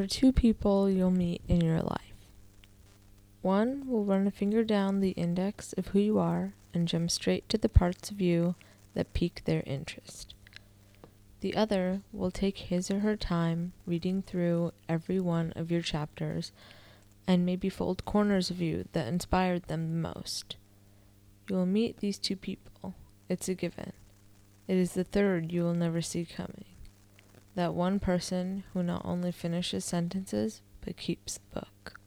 there 0.00 0.06
are 0.06 0.08
two 0.08 0.32
people 0.32 0.88
you'll 0.88 1.10
meet 1.10 1.42
in 1.46 1.60
your 1.60 1.82
life. 1.82 2.14
One 3.42 3.86
will 3.86 4.06
run 4.06 4.26
a 4.26 4.30
finger 4.30 4.64
down 4.64 5.00
the 5.00 5.10
index 5.10 5.74
of 5.74 5.88
who 5.88 5.98
you 5.98 6.18
are 6.18 6.54
and 6.72 6.88
jump 6.88 7.10
straight 7.10 7.46
to 7.50 7.58
the 7.58 7.68
parts 7.68 8.10
of 8.10 8.18
you 8.18 8.54
that 8.94 9.12
pique 9.12 9.42
their 9.44 9.62
interest. 9.66 10.32
The 11.42 11.54
other 11.54 12.00
will 12.14 12.30
take 12.30 12.56
his 12.56 12.90
or 12.90 13.00
her 13.00 13.14
time 13.14 13.74
reading 13.84 14.22
through 14.22 14.72
every 14.88 15.20
one 15.20 15.52
of 15.54 15.70
your 15.70 15.82
chapters 15.82 16.50
and 17.26 17.44
maybe 17.44 17.68
fold 17.68 18.06
corners 18.06 18.48
of 18.48 18.58
you 18.58 18.86
that 18.94 19.06
inspired 19.06 19.64
them 19.64 19.90
the 19.90 20.08
most. 20.08 20.56
You 21.50 21.56
will 21.56 21.66
meet 21.66 21.98
these 21.98 22.16
two 22.16 22.36
people. 22.36 22.94
It's 23.28 23.50
a 23.50 23.54
given. 23.54 23.92
It 24.66 24.78
is 24.78 24.94
the 24.94 25.04
third 25.04 25.52
you 25.52 25.62
will 25.62 25.74
never 25.74 26.00
see 26.00 26.24
coming 26.24 26.69
that 27.54 27.74
one 27.74 28.00
person 28.00 28.64
who 28.72 28.82
not 28.82 29.02
only 29.04 29.32
finishes 29.32 29.84
sentences, 29.84 30.62
but 30.80 30.96
keeps 30.96 31.38
the 31.38 31.60
book. 31.60 31.99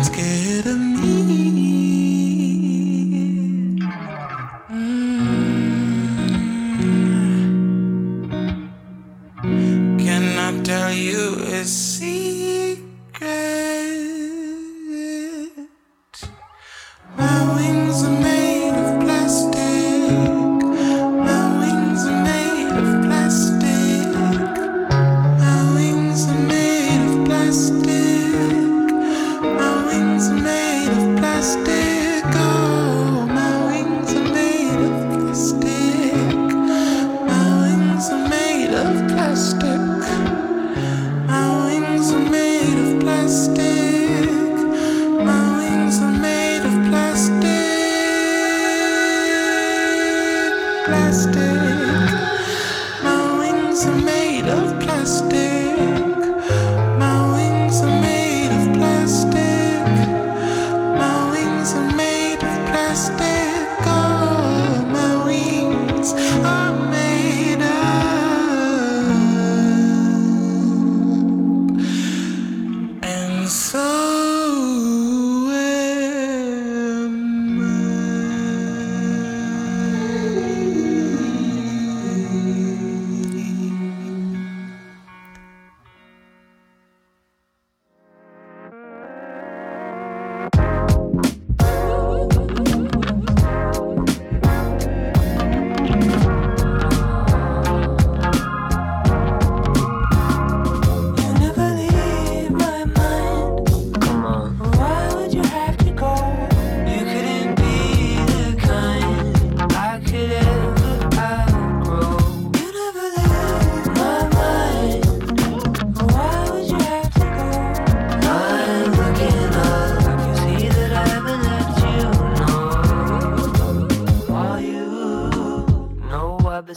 it's 0.00 0.10
getting 0.10 0.87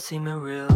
seeming 0.02 0.40
real. 0.40 0.68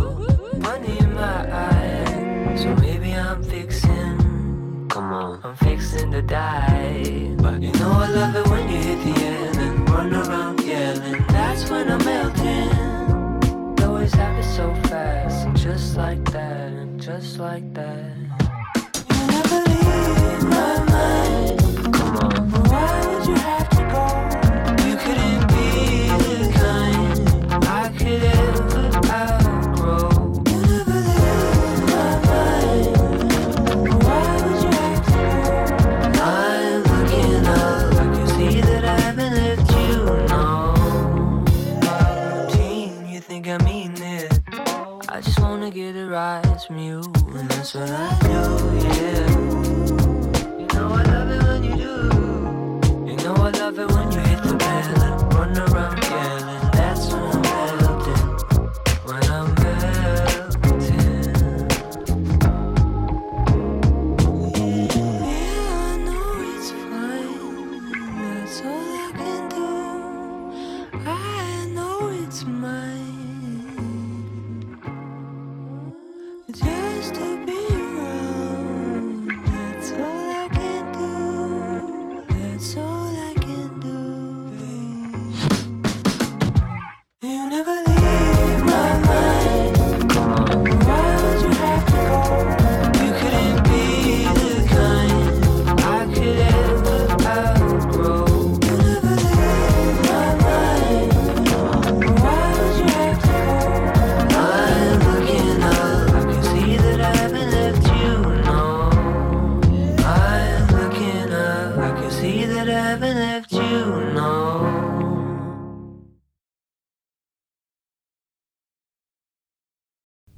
Money 0.59 0.99
in 1.01 1.13
my 1.13 1.53
eyes, 1.53 2.63
so 2.63 2.73
maybe 2.77 3.13
I'm 3.13 3.43
fixing. 3.43 4.87
Come 4.89 5.13
on, 5.13 5.41
I'm 5.43 5.57
fixing 5.57 6.13
to 6.13 6.23
die. 6.23 7.35
But 7.37 7.61
you 7.61 7.73
know 7.73 7.91
I 7.91 8.09
love 8.09 8.37
it 8.37 8.47
when 8.49 8.69
you 8.69 8.77
hit 8.77 9.03
the 9.03 9.21
end 9.21 9.57
and 9.59 9.91
run 9.91 10.15
around 10.15 10.61
yelling. 10.61 11.25
That's 11.27 11.69
when 11.69 11.91
I'm 11.91 12.05
melting. 12.05 13.75
It 13.75 13.83
always 13.83 14.15
happens 14.15 14.55
so 14.55 14.73
fast, 14.85 15.61
just 15.61 15.97
like 15.97 16.25
that, 16.31 16.97
just 16.97 17.41
like 17.41 17.66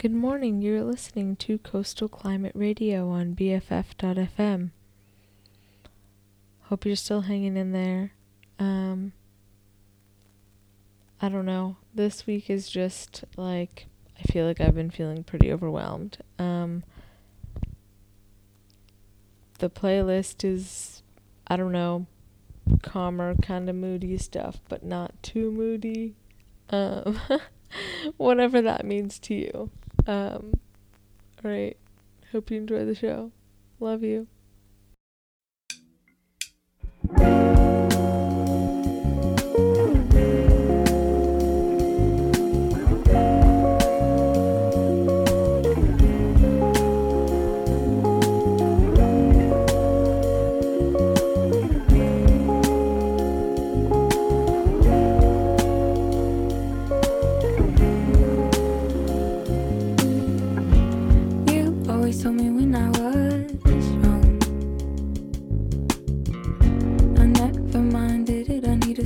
Good 0.01 0.15
morning. 0.15 0.63
You're 0.63 0.85
listening 0.85 1.35
to 1.39 1.59
Coastal 1.59 2.07
Climate 2.07 2.53
Radio 2.55 3.09
on 3.09 3.35
BFF.FM. 3.35 4.71
Hope 6.63 6.87
you're 6.87 6.95
still 6.95 7.23
hanging 7.23 7.57
in 7.57 7.73
there. 7.73 8.13
Um, 8.61 9.13
I 11.21 11.29
don't 11.29 11.47
know. 11.47 11.79
This 11.93 12.29
week 12.29 12.49
is 12.49 12.69
just 12.69 13.25
like, 13.37 13.87
I 14.17 14.23
feel 14.31 14.47
like 14.47 14.61
I've 14.61 14.77
been 14.77 14.93
feeling 14.93 15.25
pretty 15.25 15.51
overwhelmed. 15.51 16.19
Um, 16.39 16.85
the 19.59 19.69
playlist 19.69 20.45
is, 20.45 21.03
I 21.49 21.57
don't 21.57 21.73
know, 21.73 22.07
calmer, 22.83 23.35
kind 23.43 23.69
of 23.69 23.75
moody 23.75 24.17
stuff, 24.17 24.61
but 24.69 24.85
not 24.85 25.21
too 25.25 25.51
moody. 25.51 26.15
Um, 26.71 27.19
whatever 28.17 28.63
that 28.63 28.85
means 28.85 29.19
to 29.19 29.35
you. 29.35 29.71
Um, 30.09 30.55
all 31.45 31.51
right. 31.51 31.77
Hope 32.33 32.51
you 32.51 32.57
enjoy 32.57 32.87
the 32.87 32.95
show. 32.95 33.31
Love 33.79 34.03
you. 34.03 34.27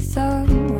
thought 0.02 0.71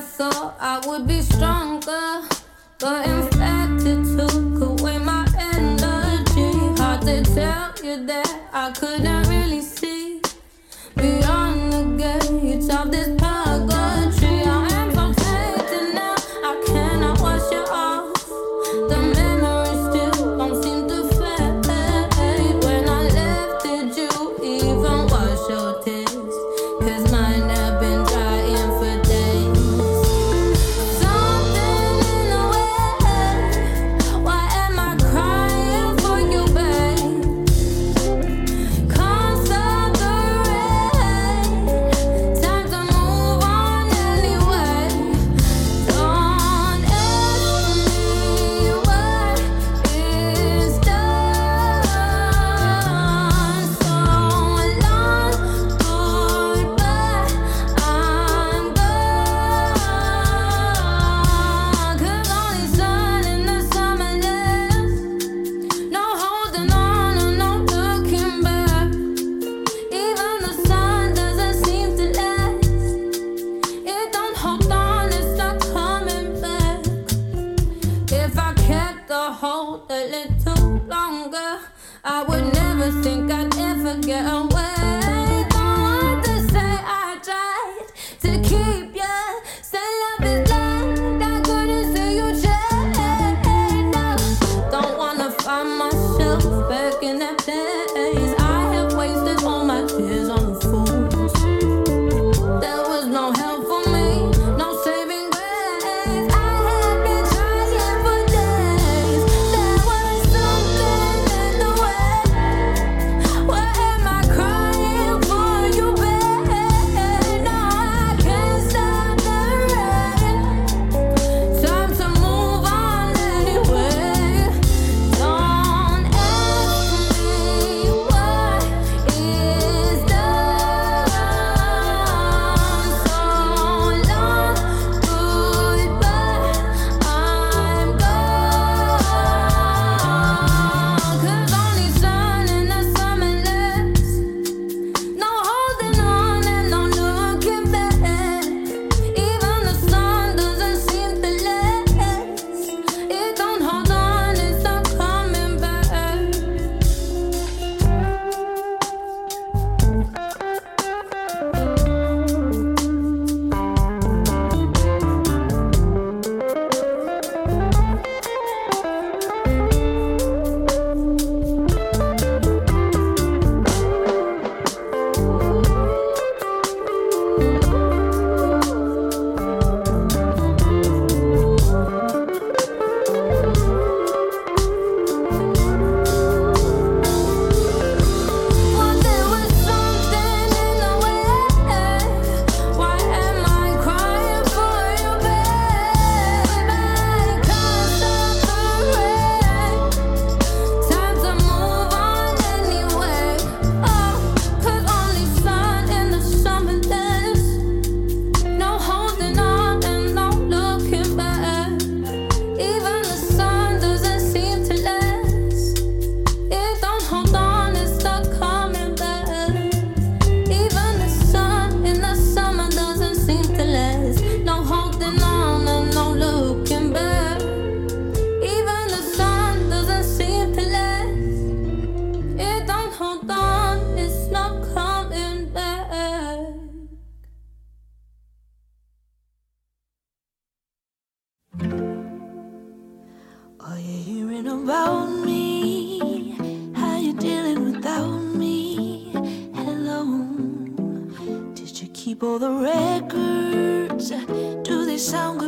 Thought 0.00 0.56
I 0.60 0.80
would 0.86 1.08
be 1.08 1.20
stronger, 1.22 2.22
but 2.78 3.06
in 3.06 3.22
fact 3.32 3.82
it 3.84 4.16
took 4.16 4.60
away 4.60 4.98
my 4.98 5.26
energy. 5.36 6.80
Hard 6.80 7.02
to 7.02 7.22
tell 7.24 7.74
you 7.84 8.06
that 8.06 8.48
I 8.52 8.70
couldn't 8.72 9.28
really 9.28 9.60
see 9.60 10.20
beyond 10.96 11.72
the 11.72 11.82
gates 11.98 12.68
of 12.68 12.90
this. 12.92 13.17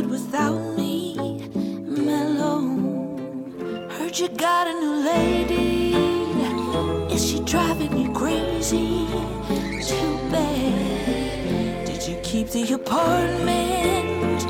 good 0.01 0.11
without 0.11 0.59
me. 0.77 1.15
I'm 1.55 2.09
alone. 2.09 3.91
Heard 3.91 4.19
you 4.19 4.29
got 4.29 4.67
a 4.67 4.73
new 4.73 4.95
lady. 5.13 5.95
Is 7.15 7.31
she 7.31 7.41
driving 7.41 7.97
you 7.99 8.13
crazy? 8.13 9.07
Too 9.91 10.13
bad. 10.31 11.87
Did 11.87 12.07
you 12.09 12.17
keep 12.23 12.49
the 12.49 12.73
apartment? 12.73 14.41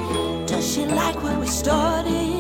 Does 0.47 0.73
she 0.73 0.85
like 0.87 1.21
where 1.23 1.39
we 1.39 1.47
started? 1.47 2.40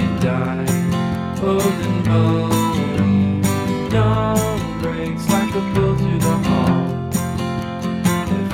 and 0.00 0.20
die. 0.20 0.66
Holding 1.40 2.02
bowling, 2.04 3.42
dawn 3.90 4.80
breaks 4.82 5.28
like 5.28 5.54
a 5.54 5.62
the 8.34 8.48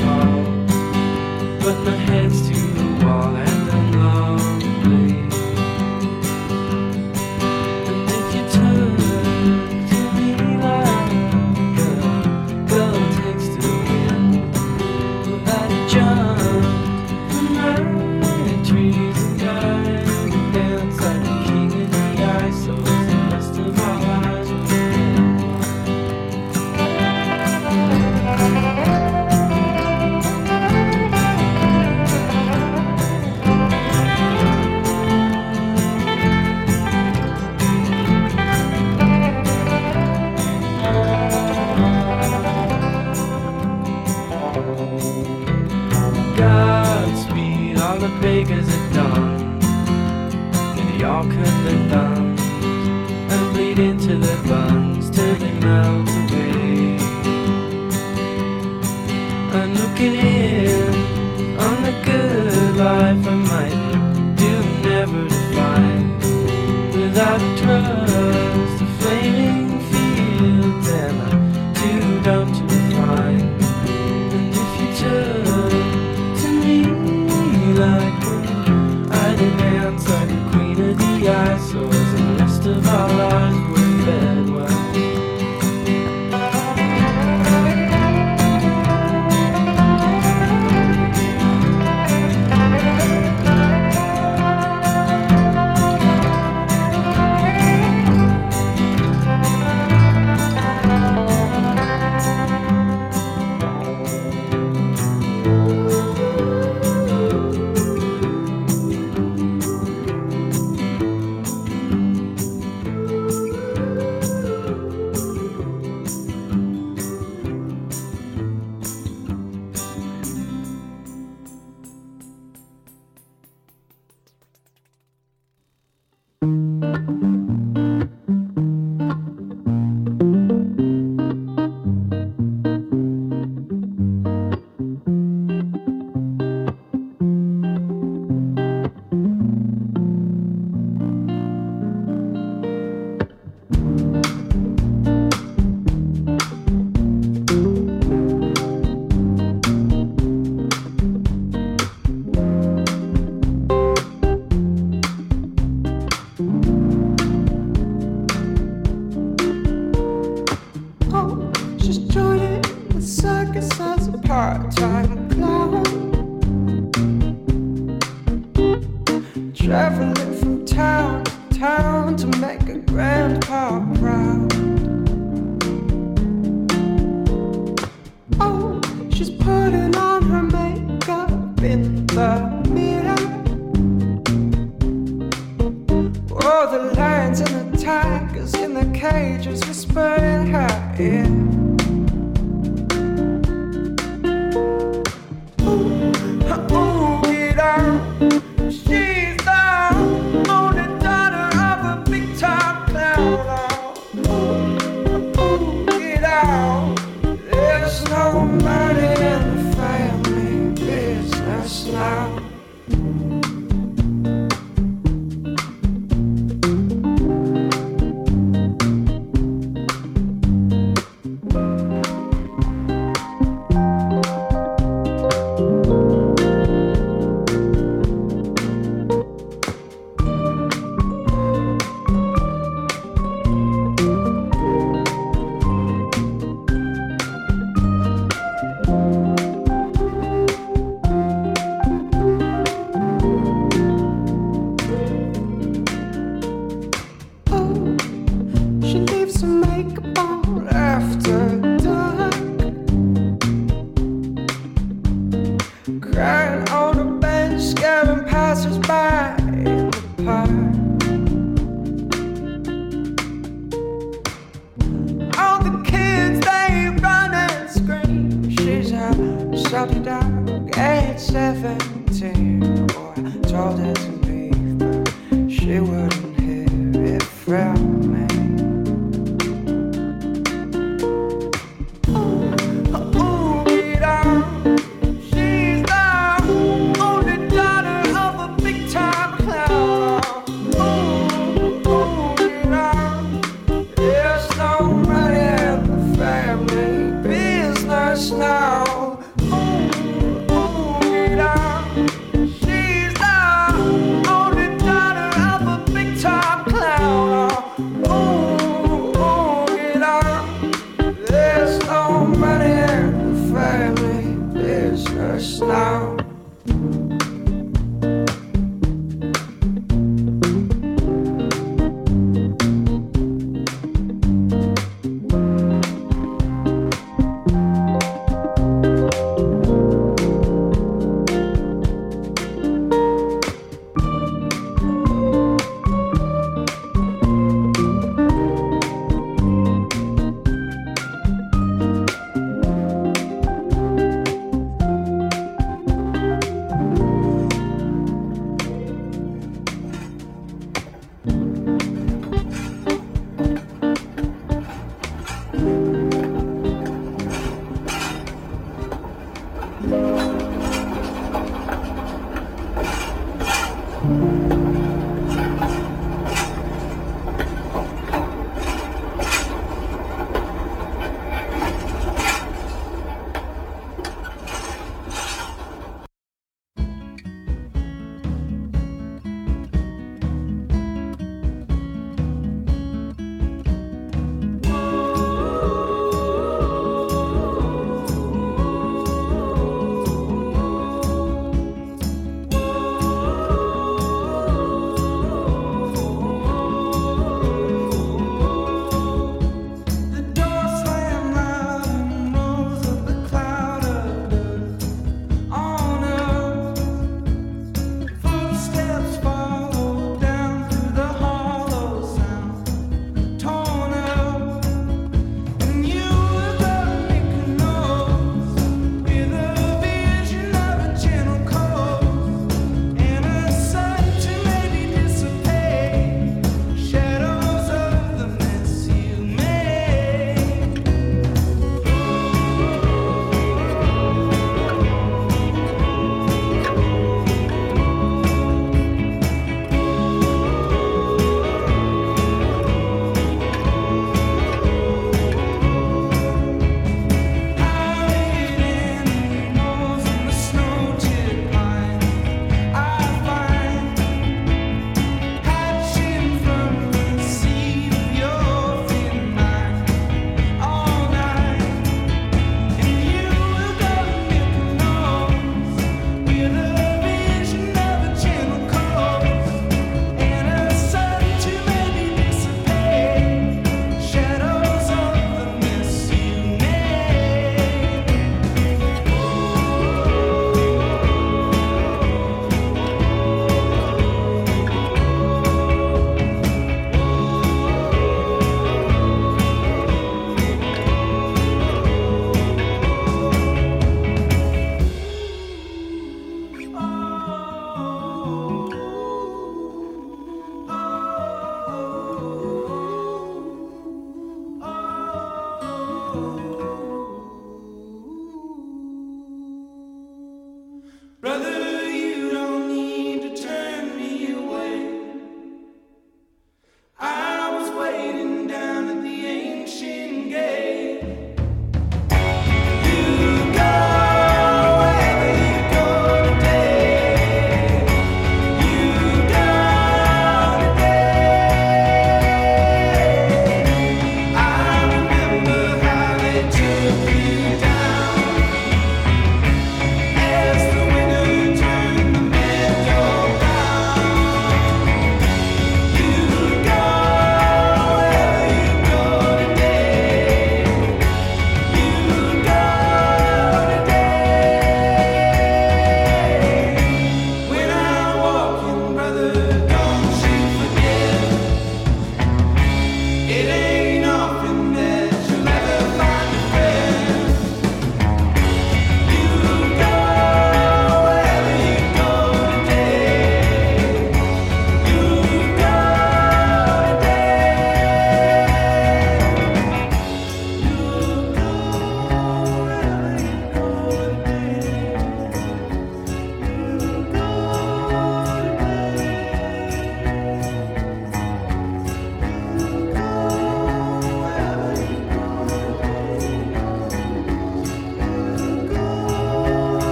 called, 0.00 1.60
but 1.62 1.76
my 1.84 1.96
head's 2.08 2.48
too. 2.48 2.69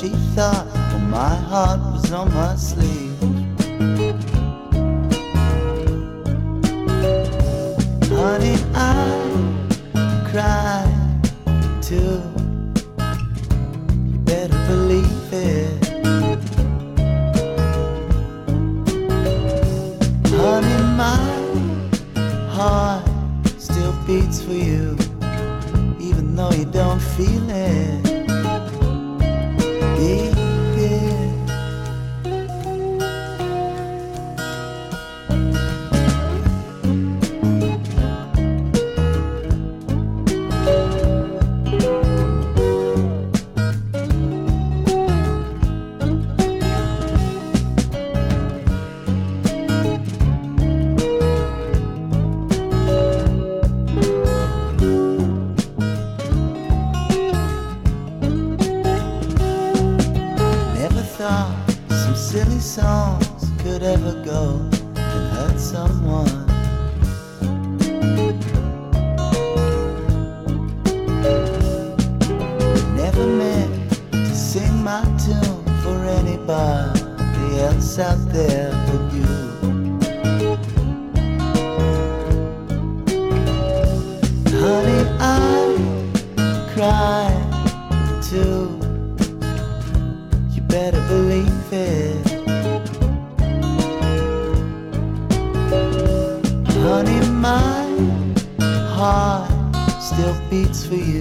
She 0.00 0.08
thought 0.34 0.66
well, 0.74 0.98
my 0.98 1.34
heart 1.48 1.80
was 1.80 2.12
on 2.12 2.28
my 2.34 2.54
sleeve. 2.56 2.95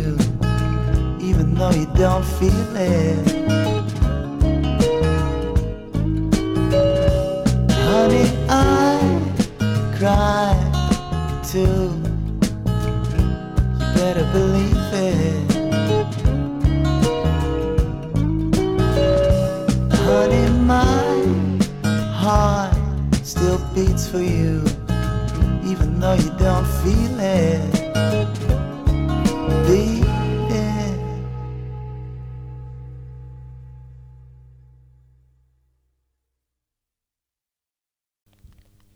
You, 0.06 0.18
even 1.20 1.56
though 1.56 1.72
you 1.72 1.88
don't 1.96 2.24
feel 2.24 2.76
it. 2.76 3.46
Honey, 7.72 8.28
I 8.50 9.00
cry 9.98 10.54
too. 11.52 12.02
You 13.78 13.86
better 13.96 14.26
believe 14.32 14.94
it. 14.94 15.52
Honey, 20.06 20.50
my 20.62 21.14
heart 22.14 22.76
still 23.24 23.60
beats 23.74 24.08
for 24.08 24.20
you, 24.20 24.64
even 25.66 26.00
though 26.00 26.14
you 26.14 26.32
don't 26.38 26.68
feel 26.84 27.20
it. 27.20 27.85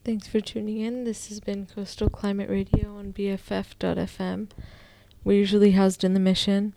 Thanks 0.10 0.28
for 0.28 0.42
tuning 0.42 0.80
in. 0.80 1.04
This 1.04 1.30
has 1.30 1.40
been 1.40 1.68
Coastal 1.68 2.10
Climate 2.10 2.50
Radio 2.50 2.98
on 2.98 3.14
BFF.fm. 3.14 4.50
We're 5.24 5.38
usually 5.38 5.74
housed 5.74 6.04
in 6.04 6.16
the 6.16 6.20
Mission. 6.20 6.74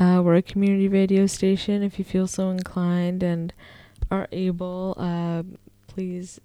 Uh, 0.00 0.22
we're 0.24 0.34
a 0.34 0.42
community 0.42 0.88
radio 0.88 1.26
station. 1.26 1.84
If 1.84 2.00
you 2.00 2.04
feel 2.04 2.26
so 2.26 2.50
inclined 2.50 3.22
and 3.22 3.54
are 4.10 4.26
able, 4.32 4.96
uh, 4.98 5.44
please 5.86 6.40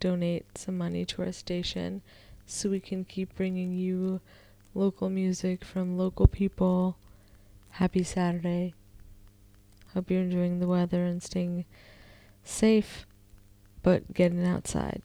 donate 0.00 0.46
some 0.56 0.78
money 0.78 1.04
to 1.04 1.24
our 1.24 1.32
station 1.32 2.00
so 2.46 2.70
we 2.70 2.80
can 2.80 3.04
keep 3.04 3.36
bringing 3.36 3.74
you 3.74 4.22
local 4.74 5.10
music 5.10 5.62
from 5.62 5.98
local 5.98 6.26
people. 6.26 6.96
Happy 7.72 8.02
Saturday. 8.02 8.72
Hope 9.92 10.10
you're 10.10 10.22
enjoying 10.22 10.58
the 10.58 10.66
weather 10.66 11.04
and 11.04 11.22
staying 11.22 11.66
safe, 12.44 13.04
but 13.82 14.14
getting 14.14 14.46
outside. 14.46 15.02